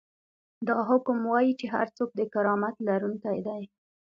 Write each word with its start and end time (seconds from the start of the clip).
دا 0.67 0.77
حکم 0.89 1.17
وايي 1.31 1.53
چې 1.59 1.65
هر 1.75 1.87
څوک 1.97 2.09
د 2.15 2.21
کرامت 2.33 2.75
لرونکی 2.87 3.39
دی. 3.47 3.63